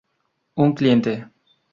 Un 0.63 0.73
cliente! 0.73 1.13